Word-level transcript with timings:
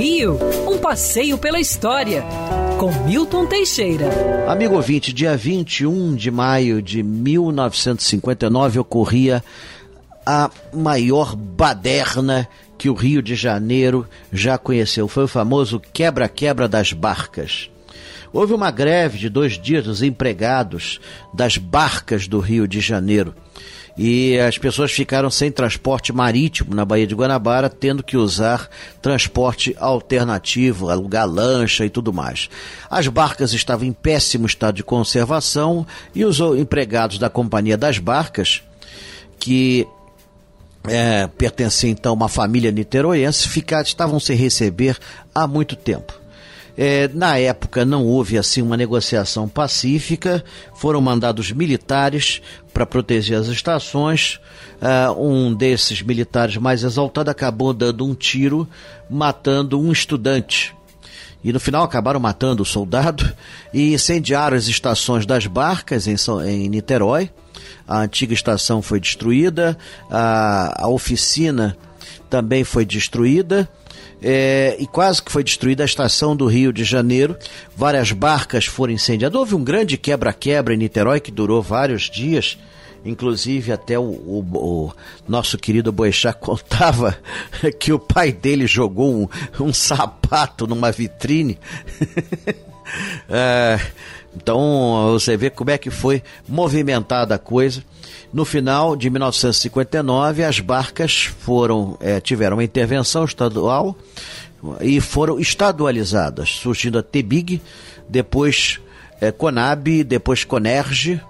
Rio, 0.00 0.38
um 0.66 0.78
passeio 0.78 1.36
pela 1.36 1.60
história, 1.60 2.24
com 2.78 2.90
Milton 3.04 3.44
Teixeira. 3.44 4.08
Amigo 4.48 4.76
ouvinte, 4.76 5.12
dia 5.12 5.36
21 5.36 6.14
de 6.14 6.30
maio 6.30 6.80
de 6.80 7.02
1959 7.02 8.78
ocorria 8.78 9.44
a 10.24 10.50
maior 10.72 11.36
baderna 11.36 12.48
que 12.78 12.88
o 12.88 12.94
Rio 12.94 13.20
de 13.20 13.34
Janeiro 13.34 14.08
já 14.32 14.56
conheceu. 14.56 15.06
Foi 15.06 15.24
o 15.24 15.28
famoso 15.28 15.78
quebra-quebra 15.92 16.66
das 16.66 16.94
barcas. 16.94 17.70
Houve 18.32 18.54
uma 18.54 18.70
greve 18.70 19.18
de 19.18 19.28
dois 19.28 19.58
dias 19.58 19.84
dos 19.84 20.02
empregados 20.02 21.00
das 21.34 21.56
barcas 21.56 22.28
do 22.28 22.38
Rio 22.38 22.66
de 22.68 22.80
Janeiro 22.80 23.34
e 23.96 24.38
as 24.38 24.56
pessoas 24.56 24.92
ficaram 24.92 25.30
sem 25.30 25.50
transporte 25.50 26.12
marítimo 26.12 26.74
na 26.74 26.84
Baía 26.84 27.06
de 27.06 27.14
Guanabara, 27.14 27.68
tendo 27.68 28.02
que 28.02 28.16
usar 28.16 28.68
transporte 29.02 29.76
alternativo, 29.78 30.88
alugar 30.88 31.28
lancha 31.28 31.84
e 31.84 31.90
tudo 31.90 32.12
mais. 32.12 32.48
As 32.88 33.06
barcas 33.08 33.52
estavam 33.52 33.86
em 33.86 33.92
péssimo 33.92 34.46
estado 34.46 34.76
de 34.76 34.84
conservação 34.84 35.86
e 36.14 36.24
os 36.24 36.40
empregados 36.40 37.18
da 37.18 37.28
Companhia 37.28 37.76
das 37.76 37.98
Barcas, 37.98 38.62
que 39.38 39.86
é, 40.84 41.26
pertenciam 41.26 41.90
então 41.90 42.12
a 42.12 42.14
uma 42.14 42.28
família 42.28 42.70
niteroense, 42.70 43.48
ficaram, 43.48 43.82
estavam 43.82 44.18
sem 44.18 44.36
receber 44.36 44.96
há 45.34 45.46
muito 45.46 45.76
tempo. 45.76 46.19
É, 46.82 47.10
na 47.12 47.36
época 47.36 47.84
não 47.84 48.06
houve 48.06 48.38
assim 48.38 48.62
uma 48.62 48.74
negociação 48.74 49.46
pacífica, 49.46 50.42
foram 50.74 50.98
mandados 50.98 51.52
militares 51.52 52.40
para 52.72 52.86
proteger 52.86 53.38
as 53.38 53.48
estações. 53.48 54.40
Uh, 54.80 55.22
um 55.22 55.52
desses 55.52 56.00
militares 56.00 56.56
mais 56.56 56.82
exaltado 56.82 57.30
acabou 57.30 57.74
dando 57.74 58.06
um 58.06 58.14
tiro, 58.14 58.66
matando 59.10 59.78
um 59.78 59.92
estudante. 59.92 60.74
E 61.44 61.52
no 61.52 61.60
final 61.60 61.82
acabaram 61.82 62.18
matando 62.18 62.62
o 62.62 62.66
soldado 62.66 63.30
e 63.74 63.92
incendiaram 63.92 64.56
as 64.56 64.66
estações 64.66 65.26
das 65.26 65.46
barcas 65.46 66.06
em, 66.06 66.16
em 66.48 66.66
Niterói. 66.70 67.30
A 67.86 67.98
antiga 67.98 68.32
estação 68.32 68.80
foi 68.80 68.98
destruída, 68.98 69.76
a, 70.10 70.84
a 70.84 70.88
oficina 70.88 71.76
também 72.28 72.64
foi 72.64 72.84
destruída 72.84 73.68
é, 74.22 74.76
e 74.78 74.86
quase 74.86 75.22
que 75.22 75.32
foi 75.32 75.42
destruída 75.42 75.82
a 75.82 75.86
estação 75.86 76.36
do 76.36 76.46
Rio 76.46 76.72
de 76.72 76.84
Janeiro. 76.84 77.36
Várias 77.76 78.12
barcas 78.12 78.66
foram 78.66 78.92
incendiadas. 78.92 79.38
Houve 79.38 79.54
um 79.54 79.64
grande 79.64 79.96
quebra-quebra 79.96 80.74
em 80.74 80.76
Niterói 80.76 81.20
que 81.20 81.30
durou 81.30 81.62
vários 81.62 82.10
dias. 82.10 82.58
Inclusive, 83.02 83.72
até 83.72 83.98
o, 83.98 84.02
o, 84.02 84.44
o 84.52 84.92
nosso 85.26 85.56
querido 85.56 85.90
Boechat 85.90 86.36
contava 86.38 87.16
que 87.78 87.92
o 87.92 87.98
pai 87.98 88.30
dele 88.30 88.66
jogou 88.66 89.22
um, 89.22 89.28
um 89.64 89.72
sapato 89.72 90.66
numa 90.66 90.92
vitrine. 90.92 91.58
é, 93.28 93.80
então, 94.34 95.10
você 95.12 95.36
vê 95.36 95.50
como 95.50 95.70
é 95.70 95.78
que 95.78 95.90
foi 95.90 96.22
movimentada 96.48 97.34
a 97.34 97.38
coisa. 97.38 97.82
No 98.32 98.44
final 98.44 98.94
de 98.94 99.10
1959, 99.10 100.44
as 100.44 100.60
barcas 100.60 101.24
foram 101.24 101.96
é, 102.00 102.20
tiveram 102.20 102.56
uma 102.56 102.64
intervenção 102.64 103.24
estadual 103.24 103.96
e 104.80 105.00
foram 105.00 105.40
estadualizadas, 105.40 106.50
surgindo 106.50 106.98
a 106.98 107.02
TEBIG, 107.02 107.60
depois 108.08 108.78
é, 109.20 109.32
Conab, 109.32 110.04
depois 110.04 110.44
Conerge, 110.44 111.20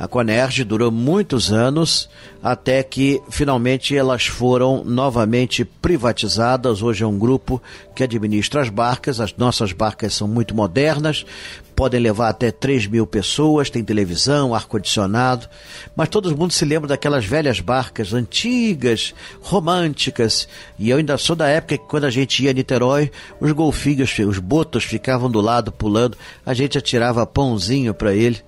a 0.00 0.08
Conerge 0.08 0.64
durou 0.64 0.90
muitos 0.90 1.52
anos 1.52 2.08
até 2.42 2.82
que 2.82 3.20
finalmente 3.28 3.94
elas 3.94 4.24
foram 4.24 4.82
novamente 4.82 5.62
privatizadas. 5.62 6.80
Hoje 6.80 7.04
é 7.04 7.06
um 7.06 7.18
grupo 7.18 7.60
que 7.94 8.02
administra 8.02 8.62
as 8.62 8.70
barcas. 8.70 9.20
As 9.20 9.36
nossas 9.36 9.74
barcas 9.74 10.14
são 10.14 10.26
muito 10.26 10.54
modernas, 10.54 11.26
podem 11.76 12.00
levar 12.00 12.30
até 12.30 12.50
3 12.50 12.86
mil 12.86 13.06
pessoas, 13.06 13.68
tem 13.68 13.84
televisão, 13.84 14.54
ar-condicionado. 14.54 15.46
Mas 15.94 16.08
todo 16.08 16.34
mundo 16.34 16.54
se 16.54 16.64
lembra 16.64 16.88
daquelas 16.88 17.26
velhas 17.26 17.60
barcas 17.60 18.14
antigas, 18.14 19.14
românticas. 19.42 20.48
E 20.78 20.88
eu 20.88 20.96
ainda 20.96 21.18
sou 21.18 21.36
da 21.36 21.46
época 21.46 21.76
que 21.76 21.84
quando 21.84 22.04
a 22.04 22.10
gente 22.10 22.42
ia 22.42 22.52
a 22.52 22.54
Niterói, 22.54 23.10
os 23.38 23.52
golfinhos, 23.52 24.18
os 24.20 24.38
botos 24.38 24.82
ficavam 24.82 25.30
do 25.30 25.42
lado 25.42 25.70
pulando, 25.70 26.16
a 26.46 26.54
gente 26.54 26.78
atirava 26.78 27.26
pãozinho 27.26 27.92
para 27.92 28.14
ele 28.14 28.42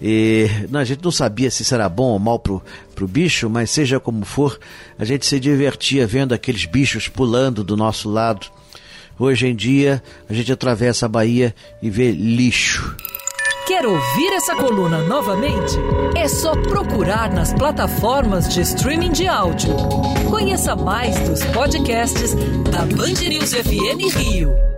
e 0.00 0.48
não, 0.70 0.80
a 0.80 0.84
gente 0.84 1.02
não 1.02 1.10
sabia 1.10 1.50
se 1.50 1.62
isso 1.62 1.74
era 1.74 1.88
bom 1.88 2.12
ou 2.12 2.18
mal 2.18 2.38
pro, 2.38 2.62
pro 2.94 3.08
bicho, 3.08 3.48
mas 3.48 3.70
seja 3.70 3.98
como 3.98 4.24
for, 4.24 4.58
a 4.98 5.04
gente 5.04 5.26
se 5.26 5.40
divertia 5.40 6.06
vendo 6.06 6.34
aqueles 6.34 6.64
bichos 6.66 7.08
pulando 7.08 7.64
do 7.64 7.76
nosso 7.76 8.08
lado. 8.10 8.46
Hoje 9.18 9.46
em 9.46 9.56
dia, 9.56 10.02
a 10.28 10.34
gente 10.34 10.52
atravessa 10.52 11.06
a 11.06 11.08
Bahia 11.08 11.54
e 11.80 11.88
vê 11.88 12.10
lixo. 12.10 12.94
Quer 13.66 13.84
ouvir 13.84 14.32
essa 14.34 14.54
coluna 14.54 14.98
novamente? 14.98 15.74
É 16.14 16.28
só 16.28 16.52
procurar 16.52 17.32
nas 17.32 17.52
plataformas 17.52 18.48
de 18.48 18.60
streaming 18.60 19.10
de 19.10 19.26
áudio. 19.26 19.74
Conheça 20.30 20.76
mais 20.76 21.18
dos 21.28 21.44
podcasts 21.46 22.34
da 22.70 22.82
Band 22.94 23.28
News 23.28 23.52
FM 23.54 24.16
Rio. 24.16 24.75